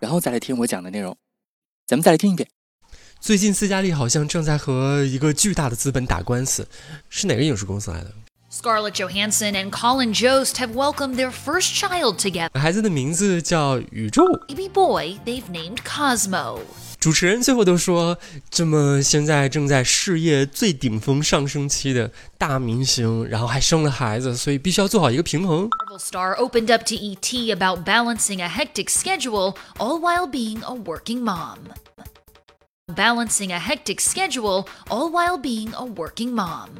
[0.00, 1.16] 然后再来听我讲的内容。
[1.86, 2.48] 咱们再来听一遍。
[3.20, 6.68] 最近斯嘉丽好像正在和一个巨大的资本打官司，
[7.08, 8.12] 是哪个影视公司来的
[8.50, 12.58] ？Scarlett Johansson and Colin Jost have welcomed their first child together。
[12.58, 14.24] 孩子的名字叫宇宙。
[14.46, 16.60] Baby boy they've named Cosmo。
[17.00, 18.18] 主持人最后都说，
[18.50, 25.70] 这么现在正在事业最顶峰上升期的大明星，然后还生了孩子，所以必须要做好一个平衡。
[25.70, 31.22] Marvel star opened up to ET about balancing a hectic schedule, all while being a working
[31.22, 31.58] mom.
[32.88, 36.70] Balancing a hectic schedule, all while being a working mom.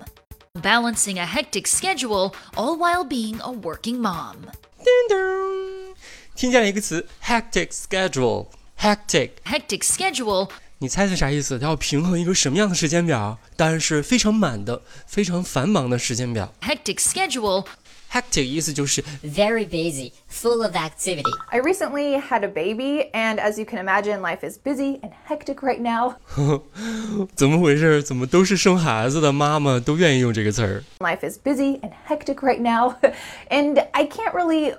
[0.61, 4.37] Balancing a hectic schedule, all while being a working mom.
[4.79, 5.95] 叮咚，
[6.35, 8.49] 听见了一个词，hectic schedule。
[8.80, 11.58] hectic hectic schedule，你猜猜啥意思？
[11.58, 13.38] 它要平衡一个什么样的时间表？
[13.56, 16.54] 当然是非常满的、非常繁忙的时间表。
[16.62, 21.24] hectic schedule。Hectic 意思就是 very busy, full of activity.
[21.50, 25.56] I recently had a baby, and as you can imagine, life is busy and hectic
[25.64, 26.18] right now.
[27.34, 28.04] 怎么回事？
[28.04, 30.84] 怎么都是生孩子的妈妈都愿意用这个词儿？
[31.00, 32.98] Life is busy and hectic right now,
[33.50, 34.76] and I can't really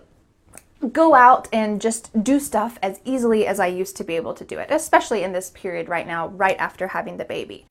[0.92, 4.44] go out and just do stuff as easily as I used to be able to
[4.44, 7.64] do it, especially in this period right now, right after having the baby.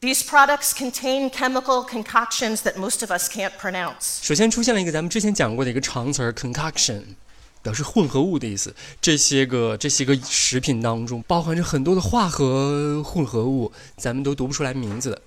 [0.00, 4.18] These products contain chemical concoctions that most of us can't pronounce.
[4.20, 7.02] 首先出现了一个咱们之前讲过的一个长词儿 concoction，
[7.62, 8.74] 表示混合物的意思。
[9.00, 15.22] 这些个这些个食品当中包含着很多的化合混合物，咱们都读不出来名字的。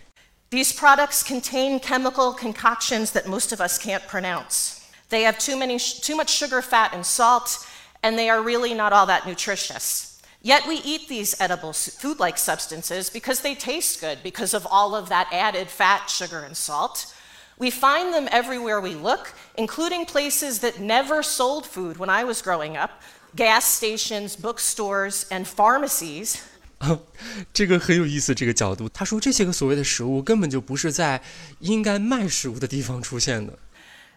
[0.51, 4.78] These products contain chemical concoctions that most of us can't pronounce.
[5.09, 7.65] They have too, many, too much sugar, fat, and salt,
[8.01, 10.19] and they are really not all that nutritious.
[10.41, 14.95] Yet we eat these edible food like substances because they taste good, because of all
[14.95, 17.07] of that added fat, sugar, and salt.
[17.57, 22.41] We find them everywhere we look, including places that never sold food when I was
[22.41, 23.01] growing up
[23.35, 26.37] gas stations, bookstores, and pharmacies.
[27.53, 28.89] 这个很有意思，这个角度。
[28.89, 31.21] 他说，这些个所谓的食物根本就不是在
[31.59, 33.57] 应该卖食物的地方出现的。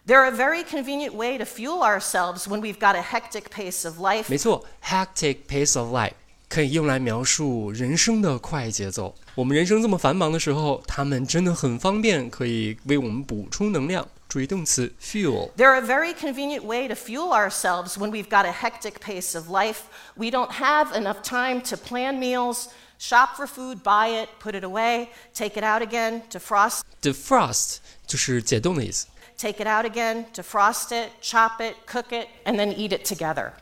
[0.05, 3.99] they're a very convenient way to fuel ourselves when we've got a hectic pace of
[3.99, 4.25] life.
[4.29, 6.13] 没错，hectic pace of life
[6.47, 9.13] 可以用来描述人生的快节奏。
[9.35, 14.07] 我们人生这么繁忙的时候，它们真的很方便，可以为我们补充能量。
[14.27, 19.49] 注意动词 fuel。They're a very convenient way to fuel ourselves when we've got a hectic pace of
[19.49, 19.85] life.
[20.15, 22.67] We don't have enough time to plan meals,
[22.99, 26.81] shop for food, buy it, put it away, take it out again, defrost.
[27.01, 29.07] Defrost 就是解冻的意思。
[29.36, 33.52] Take it out again, defrost it, chop it, cook it, and then eat it together.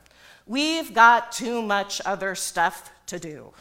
[0.47, 3.53] We've got too much other stuff to do.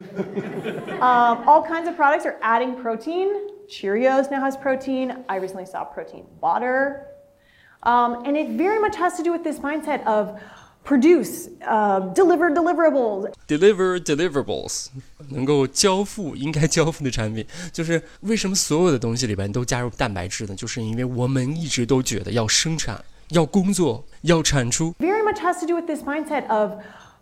[0.16, 3.48] um, all kinds of products are adding protein.
[3.68, 5.24] Cheerios now has protein.
[5.28, 7.06] I recently saw protein water.
[7.82, 10.40] Um, and it very much has to do with this mindset of
[10.90, 13.30] produce, uh, deliver deliverables.
[13.46, 14.88] Deliver deliverables，
[15.28, 20.54] 能够交付应该交付的产品，就是为什么所有的东西里边都加入蛋白质呢？
[20.56, 24.92] 就是因为我们一直都觉得要生产、要工作、要产出。
[24.98, 26.72] Very much has to do with this mindset of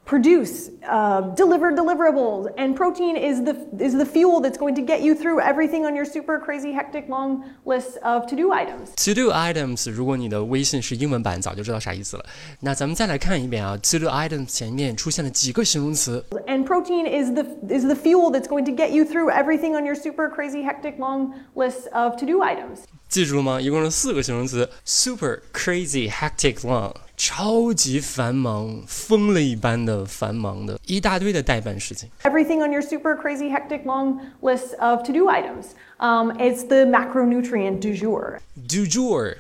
[0.08, 5.02] produce, uh, deliver deliverables, and protein is the is the fuel that's going to get
[5.02, 8.94] you through everything on your super crazy hectic long list of to do items.
[8.98, 12.26] To do items，如果你的微信是英文版，早就知道啥意思了。
[12.60, 16.26] 那咱们再来看一遍啊，to do items 前面出现了几个形容词。
[16.48, 17.44] And protein is the
[17.74, 20.98] is the fuel that's going to get you through everything on your super crazy hectic
[20.98, 22.80] long list of to do items.
[23.08, 23.62] 记住了吗？
[23.62, 32.09] 一共是四个形容词：super crazy hectic long， 超级繁忙、疯了一般的繁忙的一大堆的代办事情。
[32.23, 35.73] Everything on your super crazy hectic long list of to do items.
[35.99, 38.39] Um, it's the macronutrient du jour.
[38.55, 39.37] Du jour，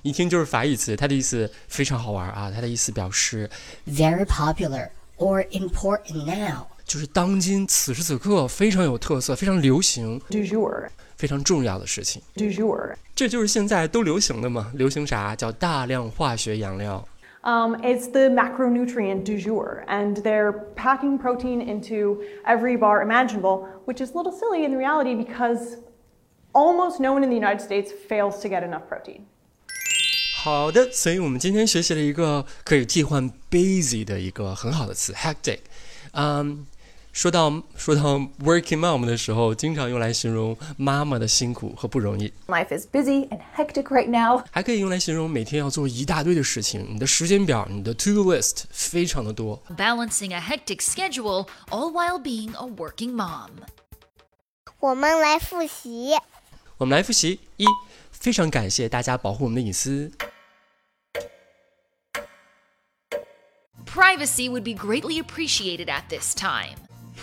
[0.00, 2.50] 一听就是法语词，它的意思非常好玩啊！
[2.50, 3.50] 它的意思表示
[3.86, 4.88] very popular
[5.18, 10.18] or important now，就是当今此时此刻非常有特色、非常流行。
[10.30, 10.88] Du jour。
[11.14, 12.20] 非常重要的事情。
[12.34, 14.72] Du jour，这就是现在都流行的嘛？
[14.74, 15.36] 流行啥？
[15.36, 17.06] 叫大量化学养料。
[17.43, 24.11] Um, it's the macronutrient du jour, and they're packing protein into every bar imaginable, which is
[24.11, 25.77] a little silly in reality because
[26.53, 29.21] almost no one in the United States fails to get enough protein.
[30.43, 35.59] 好的，所以我们今天学习了一个可以替换 busy 的一个很好的词 hectic。
[36.13, 36.65] 嗯，
[37.13, 44.43] 说到说到 working mom 的时候，经常用来形容妈妈的辛苦和不容易， Life is busy and hectic right now.
[44.51, 49.59] 还可以用来形容每天要做一大堆的事情，你的时间表、你的 to do list 非常的多。
[49.75, 53.49] Balancing a hectic schedule, all while being a working mom.
[54.79, 56.11] 我们来复习。
[56.77, 57.65] 我们来复习一，
[58.11, 60.11] 非常感谢大家保护我们的隐私。
[63.87, 66.80] Privacy would be greatly appreciated at this time.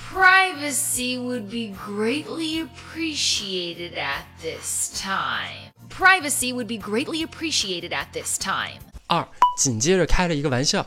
[0.09, 5.73] Privacy would be greatly appreciated at this time.
[5.89, 8.81] Privacy would be greatly appreciated at this time.
[9.09, 9.27] 二，
[9.59, 10.87] 紧接着开了一个玩笑。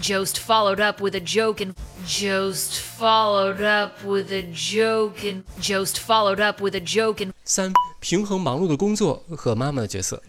[0.00, 1.74] Jost followed up with a joke and
[2.06, 10.22] Jost followed up with a joke and Jost followed up with a joke and 三，平衡忙碌的工作和妈妈的角色。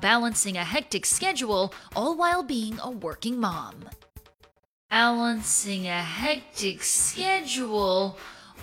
[0.00, 3.74] balancing a hectic schedule all while being a working mom.
[4.88, 8.14] Balancing a hectic schedule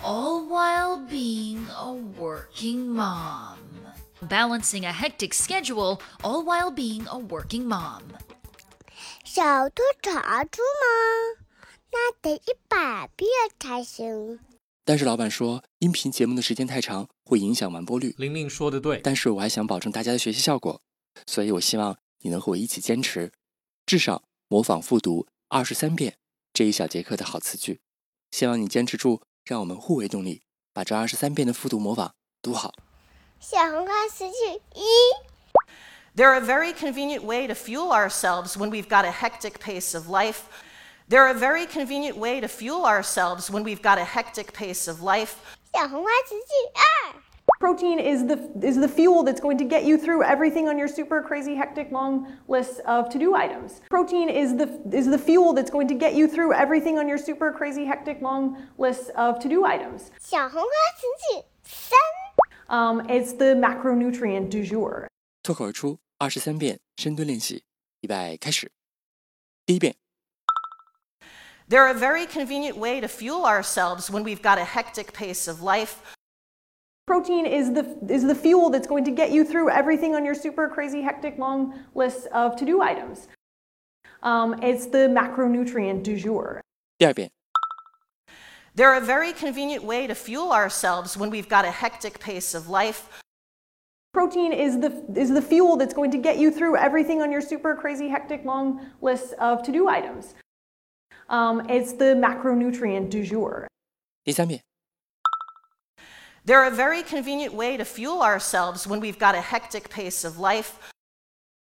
[0.02, 3.58] all while being a working mom.
[4.22, 8.02] Balancing a hectic schedule all while being a working mom.
[9.24, 11.44] 小兔查出吗？
[11.92, 13.28] 那得一百遍
[13.58, 14.38] 才行。
[14.84, 18.14] 但是老板说，音频节目的时间太长，会影响完播率。
[18.18, 20.80] 玲玲说的对，但是我还想保证大家的学习效果，
[21.25, 23.31] 所以我希望你能和我一起坚持，
[23.85, 26.17] 至少模仿复读二十三遍
[26.53, 27.81] 这一小节课的好词句。
[28.31, 30.43] 希望你坚持住，让我们互为动力，
[30.73, 32.73] 把这二十三遍的复读模仿读好。
[33.39, 34.83] 小红花词句一
[36.15, 40.41] ，They're a very convenient way to fuel ourselves when we've got a hectic pace of life.
[41.09, 45.01] They're a very convenient way to fuel ourselves when we've got a hectic pace of
[45.01, 45.35] life.
[45.73, 47.15] 小红花词句二，
[47.60, 51.22] Protein is the is the fuel that's going to get you through everything on your super
[51.22, 53.80] crazy hectic long list of to-do items.
[53.88, 57.16] Protein is the is the fuel that's going to get you through everything on your
[57.16, 60.10] super crazy hectic long list of to-do items.
[60.20, 61.98] 小红花词句三，
[62.68, 65.08] Um, it's the macronutrient du jour.
[65.42, 67.64] 脱口而出二十三遍深蹲练习，
[68.00, 68.70] 预备开始。
[69.64, 69.94] 第一遍，
[71.68, 75.62] They're a very convenient way to fuel ourselves when we've got a hectic pace of
[75.62, 75.96] life.
[77.08, 80.34] Protein is the is the fuel that's going to get you through everything on your
[80.34, 83.28] super crazy hectic long list of to-do items.
[84.22, 86.62] Um, it's the macronutrient du jour.
[86.98, 87.30] 第二遍，
[88.74, 92.68] They're a very convenient way to fuel ourselves when we've got a hectic pace of
[92.68, 93.08] life.
[94.12, 97.42] Protein is the is the fuel that's going to get you through everything on your
[97.42, 100.34] super crazy hectic long list of to-do items.
[101.28, 103.66] Um, it's the macronutrient du jour.
[104.24, 104.62] 第三遍，
[106.48, 110.38] They're a very convenient way to fuel ourselves when we've got a hectic pace of
[110.38, 110.78] life.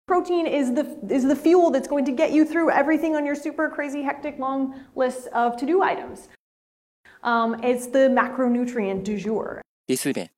[0.07, 3.35] Protein is the is the fuel that's going to get you through everything on your
[3.35, 6.29] super crazy hectic long list of to-do items.
[7.23, 9.61] Um, it's the macronutrient du jour.
[9.87, 10.29] 第四遍，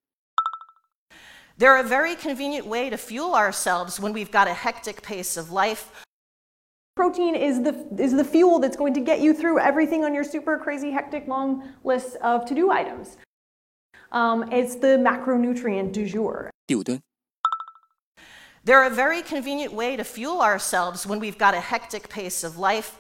[1.59, 5.53] They're a very convenient way to fuel ourselves when we've got a hectic pace of
[5.53, 5.91] life.
[6.97, 10.25] Protein is the is the fuel that's going to get you through everything on your
[10.25, 13.17] super crazy hectic long list of to-do items.
[14.13, 16.51] Um, it's the macronutrient du jour.
[16.67, 17.01] 第五蹲，
[18.65, 22.59] They're a very convenient way to fuel ourselves when we've got a hectic pace of
[22.59, 22.99] life.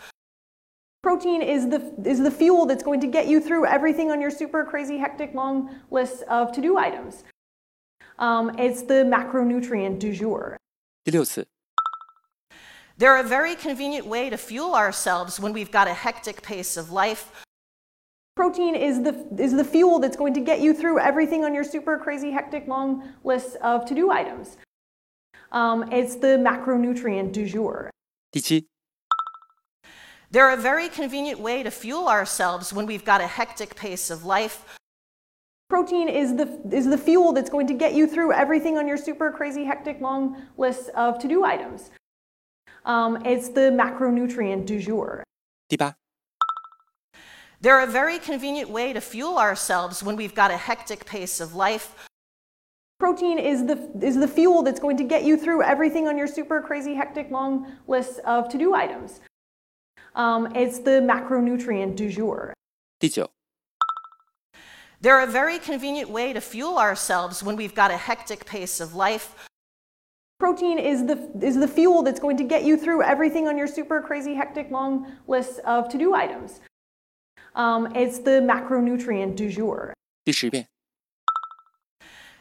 [1.03, 4.31] Protein is the is the fuel that's going to get you through everything on your
[4.31, 7.25] super crazy hectic long list of to-do items.
[8.19, 10.57] Um, it's the macronutrient du jour.
[11.05, 11.47] 第六次，
[12.99, 16.93] They're a very convenient way to fuel ourselves when we've got a hectic pace of
[16.93, 17.33] life.
[18.37, 21.65] Protein is the is the fuel that's going to get you through everything on your
[21.65, 24.57] super crazy hectic long list of to-do items.
[25.53, 27.91] Um, it's the macronutrient du jour.
[28.33, 28.67] 第七，
[30.31, 34.25] They're a very convenient way to fuel ourselves when we've got a hectic pace of
[34.25, 34.65] life.
[35.69, 38.97] Protein is the is the fuel that's going to get you through everything on your
[38.97, 41.91] super crazy hectic long list of to-do items.
[42.85, 45.23] Um, it's the macronutrient du jour.
[45.69, 45.95] 第八，
[47.66, 51.56] they're a very convenient way to fuel ourselves when we've got a hectic pace of
[51.56, 51.96] life.
[53.00, 56.28] Protein is the is the fuel that's going to get you through everything on your
[56.28, 59.20] super crazy hectic long list of to-do items.
[60.14, 62.54] Um, it's the macronutrient du jour.
[63.00, 63.32] 第九
[65.02, 69.34] ，They're a very convenient way to fuel ourselves when we've got a hectic pace of life.
[70.38, 73.66] Protein is the is the fuel that's going to get you through everything on your
[73.66, 76.62] super crazy hectic long list of to-do items.
[77.55, 79.93] Um, it's the macronutrient du jour.
[80.25, 80.69] 第十遍。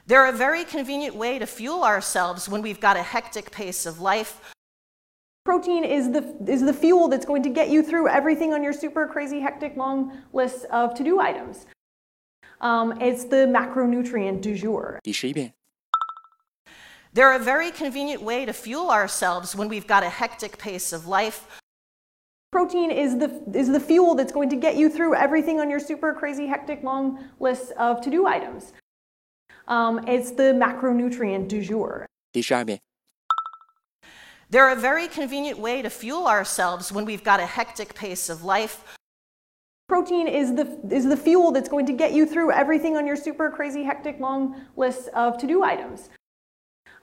[0.07, 4.01] They're a very convenient way to fuel ourselves when we've got a hectic pace of
[4.01, 4.39] life.
[5.45, 8.73] Protein is the is the fuel that's going to get you through everything on your
[8.73, 11.65] super crazy hectic long list of to-do items.
[12.61, 14.99] Um, it's the macronutrient du jour.
[15.03, 15.53] 第十一遍。
[17.13, 21.07] They're a very convenient way to fuel ourselves when we've got a hectic pace of
[21.07, 21.41] life.
[22.53, 25.79] Protein is the is the fuel that's going to get you through everything on your
[25.79, 28.73] super crazy hectic long list of to-do items.
[29.67, 32.07] Um, it's the macronutrient du jour.
[32.31, 32.79] 第十二遍。
[34.49, 38.43] They're a very convenient way to fuel ourselves when we've got a hectic pace of
[38.43, 38.79] life.
[39.87, 43.15] Protein is the is the fuel that's going to get you through everything on your
[43.15, 46.09] super crazy hectic long list of to-do items.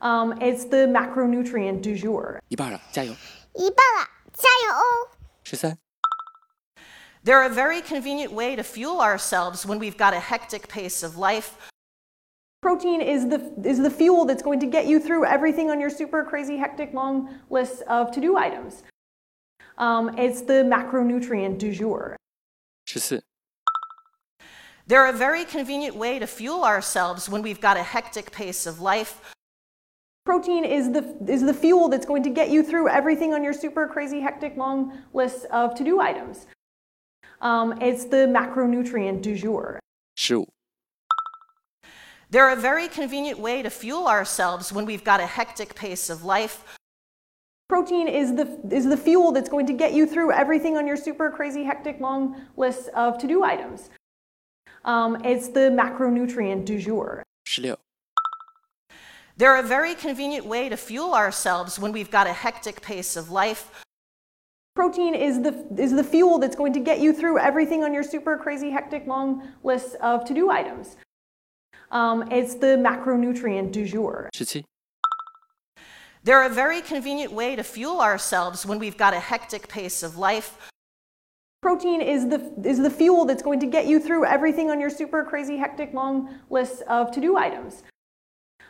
[0.01, 2.41] Um, it's the macronutrient du jour.
[2.49, 3.15] 一半了，加油！
[3.55, 5.09] 一半了，加油哦！
[5.52, 5.78] she said.
[7.24, 11.18] They're a very convenient way to fuel ourselves when we've got a hectic pace of
[11.18, 11.70] life.
[12.62, 15.90] Protein is the, is the fuel that's going to get you through everything on your
[15.90, 18.84] super crazy, hectic, long list of to do items.
[19.78, 22.16] Um, it's the macronutrient du jour.
[24.88, 28.80] They're a very convenient way to fuel ourselves when we've got a hectic pace of
[28.80, 29.22] life.
[30.24, 33.54] Protein is the, is the fuel that's going to get you through everything on your
[33.54, 36.46] super crazy, hectic, long list of to do items.
[37.42, 39.80] Um, it's the macronutrient du jour.
[40.16, 40.46] Sure.
[42.30, 46.24] They're a very convenient way to fuel ourselves when we've got a hectic pace of
[46.24, 46.64] life.
[47.68, 50.98] Protein is the, is the fuel that's going to get you through everything on your
[50.98, 53.90] super crazy, hectic, long list of to do items.
[54.86, 57.24] Um, it's the macronutrient du jour.
[57.48, 57.76] 16.
[59.42, 63.32] They're a very convenient way to fuel ourselves when we've got a hectic pace of
[63.32, 63.72] life.
[64.76, 68.04] Protein is the is the fuel that's going to get you through everything on your
[68.04, 70.96] super crazy hectic long list of to-do items.
[71.90, 74.30] Um, it's the macronutrient du jour.
[74.32, 74.64] 十七、
[76.24, 80.70] They're a very convenient way to fuel ourselves when we've got a hectic pace of life.
[81.64, 84.92] Protein is the is the fuel that's going to get you through everything on your
[84.92, 87.82] super crazy hectic long list of to-do items.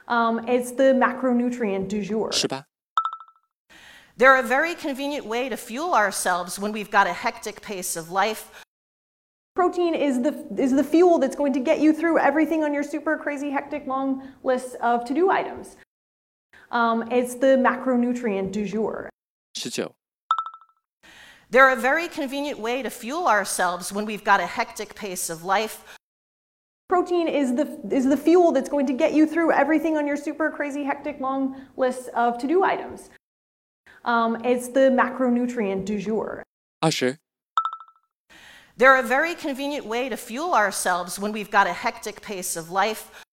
[0.07, 2.31] Um, it's the macronutrient du jour.
[4.17, 8.11] They're a very convenient way to fuel ourselves when we've got a hectic pace of
[8.11, 8.51] life.
[9.55, 12.83] Protein is the, is the fuel that's going to get you through everything on your
[12.83, 15.75] super crazy, hectic, long list of to do items.
[16.71, 19.09] Um, it's the macronutrient du jour.
[19.57, 19.87] 19.
[21.49, 25.43] They're a very convenient way to fuel ourselves when we've got a hectic pace of
[25.43, 25.83] life.
[26.91, 30.17] Protein is the, is the fuel that's going to get you through everything on your
[30.17, 33.09] super crazy hectic long list of to-do items.
[34.03, 36.43] Um, it's the macronutrient du jour.
[36.81, 37.17] Ah, Asher.
[38.75, 42.71] They're a very convenient way to fuel ourselves when we've got a hectic pace of
[42.71, 43.23] life.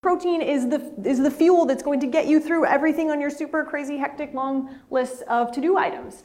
[0.00, 3.30] Protein is the, is the fuel that's going to get you through everything on your
[3.30, 6.22] super crazy hectic long list of to-do items.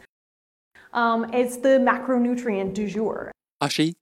[0.94, 3.32] Um, it's the macronutrient du jour.
[3.60, 3.96] Ah, Ashi.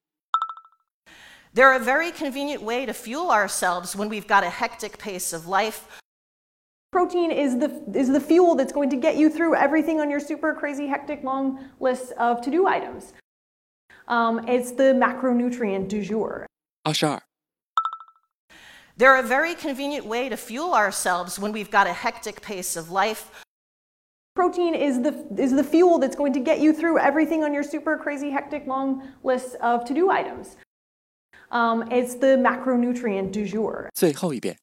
[1.53, 5.47] They're a very convenient way to fuel ourselves when we've got a hectic pace of
[5.47, 5.99] life.
[6.91, 10.19] Protein is the, is the fuel that's going to get you through everything on your
[10.19, 13.13] super crazy, hectic, long list of to do items.
[14.07, 16.45] Um, it's the macronutrient du jour.
[16.85, 17.21] Ashar.
[18.97, 22.91] They're a very convenient way to fuel ourselves when we've got a hectic pace of
[22.91, 23.31] life.
[24.35, 27.63] Protein is the, is the fuel that's going to get you through everything on your
[27.63, 30.55] super crazy, hectic, long list of to do items.
[31.50, 33.88] Um, it's the macronutrient du jour.
[33.94, 34.56] 最后一遍。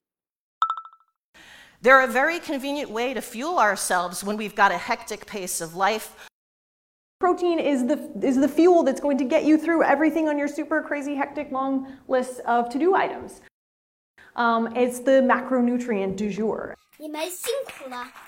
[1.82, 5.74] They're a very convenient way to fuel ourselves when we've got a hectic pace of
[5.76, 6.12] life.
[7.20, 10.48] Protein is the is the fuel that's going to get you through everything on your
[10.48, 13.40] super crazy hectic long list of to-do items.
[14.36, 16.74] Um, it's the macronutrient du jour.
[16.98, 18.27] 你们辛苦了。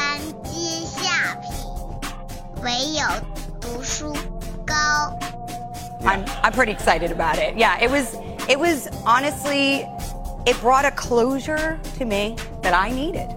[2.62, 3.04] 唯有
[3.60, 4.12] 读书
[4.66, 4.74] 高。
[6.02, 7.56] I'm I'm pretty excited about it.
[7.56, 8.14] Yeah, it was
[8.48, 9.86] it was honestly
[10.46, 13.28] it brought a closure to me that I needed.